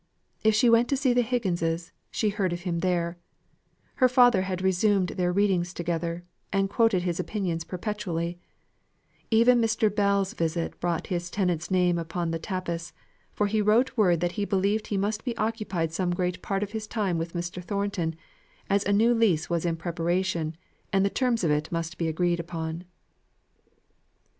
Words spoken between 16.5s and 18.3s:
of his time with Mr. Thornton,